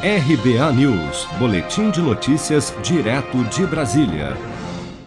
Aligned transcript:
RBA 0.00 0.72
News, 0.74 1.26
Boletim 1.40 1.90
de 1.90 2.00
Notícias, 2.00 2.72
direto 2.84 3.42
de 3.46 3.66
Brasília. 3.66 4.36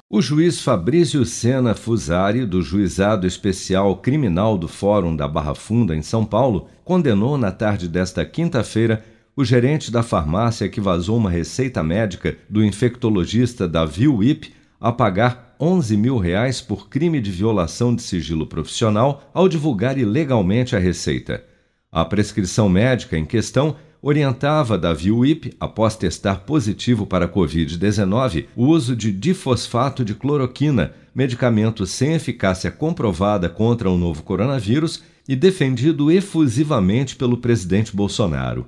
O 0.10 0.22
juiz 0.22 0.60
Fabrício 0.60 1.24
Sena 1.24 1.74
Fusari, 1.74 2.46
do 2.46 2.62
Juizado 2.62 3.26
Especial 3.26 3.96
Criminal 3.96 4.58
do 4.58 4.68
Fórum 4.68 5.16
da 5.16 5.30
Barra 5.30 5.56
Funda, 5.56 5.96
em 5.96 6.02
São 6.02 6.26
Paulo, 6.26 6.68
condenou 6.84 7.38
na 7.38 7.54
tarde 7.54 7.88
desta 7.88 8.26
quinta-feira 8.26 9.02
o 9.34 9.46
gerente 9.46 9.90
da 9.90 10.04
farmácia 10.04 10.68
que 10.68 10.82
vazou 10.82 11.16
uma 11.16 11.30
receita 11.30 11.82
médica 11.82 12.36
do 12.50 12.62
infectologista 12.62 13.70
Davi 13.70 14.10
Wip 14.10 14.54
a 14.78 14.92
pagar 14.92 15.56
11 15.58 15.96
mil 15.96 16.18
reais 16.18 16.60
por 16.60 16.90
crime 16.90 17.22
de 17.22 17.32
violação 17.32 17.96
de 17.96 18.02
sigilo 18.02 18.46
profissional 18.46 19.24
ao 19.34 19.48
divulgar 19.48 19.98
ilegalmente 19.98 20.76
a 20.76 20.80
receita. 20.80 21.46
A 21.90 22.04
prescrição 22.04 22.68
médica 22.68 23.18
em 23.18 23.26
questão 23.26 23.78
orientava 24.02 24.78
Davi 24.78 25.12
Wip, 25.12 25.54
após 25.60 25.96
testar 25.96 26.38
positivo 26.38 27.06
para 27.06 27.26
a 27.26 27.30
Covid-19, 27.30 28.46
o 28.56 28.66
uso 28.66 28.96
de 28.96 29.12
difosfato 29.12 30.04
de 30.04 30.16
cloroquina, 30.16 30.94
medicamento 31.14 31.86
sem 31.86 32.14
eficácia 32.14 32.72
comprovada 32.72 33.48
contra 33.48 33.90
o 33.90 33.98
novo 33.98 34.24
coronavírus 34.24 35.04
e 35.28 35.36
defendido 35.36 36.12
efusivamente 36.12 37.16
pelo 37.16 37.38
presidente 37.38 37.96
Bolsonaro. 37.96 38.68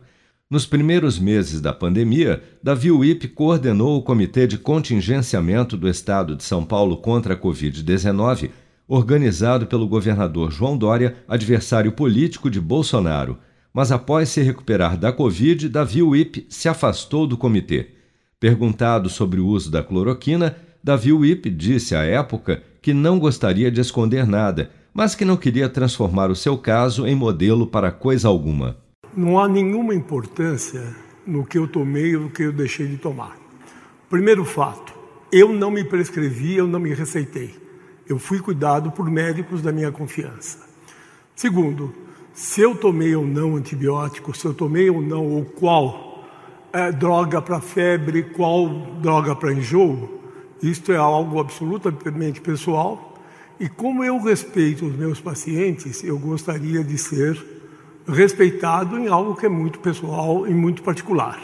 Nos 0.49 0.67
primeiros 0.67 1.17
meses 1.17 1.59
da 1.59 1.73
pandemia, 1.73 2.44
Davi 2.61 2.91
Wip 2.91 3.30
coordenou 3.30 3.97
o 3.97 4.03
Comitê 4.03 4.45
de 4.45 4.59
Contingenciamento 4.59 5.75
do 5.75 5.89
Estado 5.89 6.36
de 6.36 6.44
São 6.44 6.63
Paulo 6.63 6.97
contra 6.97 7.34
a 7.34 7.38
Covid-19, 7.38 8.52
organizado 8.88 9.66
pelo 9.66 9.88
governador 9.88 10.52
João 10.52 10.77
Dória, 10.77 11.16
adversário 11.27 11.91
político 11.94 12.52
de 12.52 12.61
Bolsonaro 12.61 13.39
mas 13.73 13.91
após 13.91 14.30
se 14.30 14.41
recuperar 14.41 14.98
da 14.98 15.12
Covid, 15.12 15.68
Davi 15.68 16.04
Wip 16.04 16.45
se 16.48 16.70
afastou 16.70 17.26
do 17.26 17.36
comitê. 17.36 17.88
Perguntado 18.40 19.09
sobre 19.09 19.40
o 19.40 19.48
uso 19.48 19.72
da 19.72 19.81
cloroquina, 19.81 20.56
Davi 20.84 21.11
Wip 21.11 21.50
disse 21.50 21.95
à 21.95 22.03
época 22.03 22.62
que 22.81 22.94
não 22.94 23.17
gostaria 23.17 23.72
de 23.72 23.81
esconder 23.81 24.28
nada, 24.28 24.70
mas 24.94 25.16
que 25.16 25.25
não 25.25 25.38
queria 25.38 25.67
transformar 25.67 26.30
o 26.30 26.36
seu 26.36 26.58
caso 26.58 27.08
em 27.08 27.16
modelo 27.16 27.66
para 27.66 27.92
coisa 27.92 28.28
alguma. 28.28 28.78
Não 29.16 29.39
há 29.39 29.47
nenhuma 29.47 29.95
importância 29.95 30.95
no 31.25 31.45
que 31.45 31.58
eu 31.58 31.67
tomei 31.67 32.12
e 32.12 32.17
no 32.17 32.30
que 32.30 32.44
eu 32.44 32.53
deixei 32.53 32.86
de 32.86 32.97
tomar. 32.97 33.38
Primeiro 34.09 34.45
fato, 34.45 34.94
eu 35.31 35.52
não 35.52 35.72
me 35.72 35.84
prescrevi, 35.84 36.56
eu 36.56 36.67
não 36.67 36.80
me 36.80 36.94
receitei. 36.94 37.56
Eu 38.08 38.19
fui 38.19 38.40
cuidado 38.40 38.92
por 38.92 39.09
médicos 39.09 39.62
da 39.62 39.72
minha 39.72 39.92
confiança. 39.92 40.59
Segundo, 41.36 41.94
se 42.34 42.62
eu 42.62 42.76
tomei 42.76 43.16
ou 43.16 43.26
não 43.26 43.56
antibiótico, 43.56 44.36
se 44.36 44.45
eu 44.45 44.53
tomei 44.53 44.89
ou 44.89 45.02
não, 45.02 45.26
ou 45.26 45.45
qual 45.45 46.26
é, 46.73 46.92
droga 46.92 47.42
para 47.42 47.62
febre, 47.62 48.23
qual 48.23 48.67
droga 49.02 49.36
para 49.36 49.53
enjoo, 49.53 50.20
isto 50.62 50.92
é 50.92 50.98
algo 50.98 51.40
absolutamente 51.40 52.42
pessoal. 52.42 53.14
E 53.59 53.70
como 53.70 54.03
eu 54.03 54.20
respeito 54.20 54.86
os 54.86 54.95
meus 54.95 55.22
pacientes, 55.22 56.03
eu 56.03 56.17
gostaria 56.17 56.84
de 56.84 56.98
ser 56.98 57.38
respeitado 58.08 58.97
em 58.97 59.08
algo 59.08 59.36
que 59.36 59.45
é 59.45 59.50
muito 59.50 59.80
pessoal 59.80 60.47
e 60.47 60.53
muito 60.53 60.81
particular. 60.81 61.40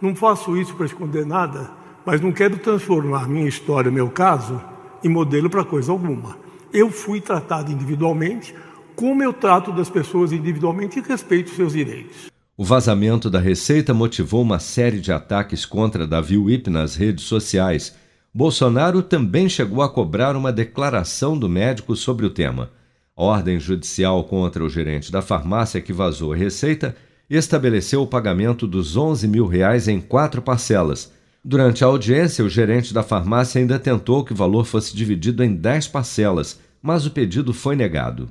Não 0.00 0.14
faço 0.14 0.56
isso 0.56 0.74
para 0.74 0.86
esconder 0.86 1.24
nada, 1.24 1.70
mas 2.04 2.20
não 2.20 2.32
quero 2.32 2.58
transformar 2.58 3.28
minha 3.28 3.48
história, 3.48 3.90
meu 3.90 4.10
caso, 4.10 4.60
em 5.02 5.08
modelo 5.08 5.48
para 5.48 5.64
coisa 5.64 5.92
alguma. 5.92 6.36
Eu 6.72 6.90
fui 6.90 7.20
tratado 7.20 7.70
individualmente, 7.70 8.54
como 8.96 9.22
eu 9.22 9.32
trato 9.32 9.70
das 9.72 9.90
pessoas 9.90 10.32
individualmente 10.32 10.98
e 10.98 11.02
respeito 11.02 11.50
seus 11.50 11.74
direitos. 11.74 12.30
O 12.56 12.64
vazamento 12.64 13.28
da 13.28 13.38
Receita 13.38 13.92
motivou 13.92 14.40
uma 14.40 14.58
série 14.58 14.98
de 14.98 15.12
ataques 15.12 15.66
contra 15.66 16.06
Davi 16.06 16.38
Wip 16.38 16.70
nas 16.70 16.96
redes 16.96 17.26
sociais. 17.26 17.94
Bolsonaro 18.32 19.02
também 19.02 19.46
chegou 19.46 19.82
a 19.82 19.88
cobrar 19.90 20.34
uma 20.34 20.50
declaração 20.50 21.38
do 21.38 21.50
médico 21.50 21.94
sobre 21.94 22.24
o 22.24 22.30
tema. 22.30 22.70
A 23.14 23.22
ordem 23.22 23.60
judicial 23.60 24.24
contra 24.24 24.64
o 24.64 24.70
gerente 24.70 25.12
da 25.12 25.20
farmácia 25.20 25.82
que 25.82 25.92
vazou 25.92 26.32
a 26.32 26.36
receita 26.36 26.96
estabeleceu 27.28 28.02
o 28.02 28.06
pagamento 28.06 28.66
dos 28.66 28.96
11 28.96 29.28
mil 29.28 29.46
reais 29.46 29.86
em 29.86 30.00
quatro 30.00 30.40
parcelas. 30.40 31.12
Durante 31.44 31.84
a 31.84 31.86
audiência, 31.86 32.44
o 32.44 32.48
gerente 32.48 32.94
da 32.94 33.02
farmácia 33.02 33.60
ainda 33.60 33.78
tentou 33.78 34.24
que 34.24 34.32
o 34.32 34.36
valor 34.36 34.64
fosse 34.64 34.96
dividido 34.96 35.44
em 35.44 35.54
10 35.54 35.88
parcelas, 35.88 36.58
mas 36.82 37.04
o 37.04 37.10
pedido 37.10 37.52
foi 37.52 37.76
negado. 37.76 38.30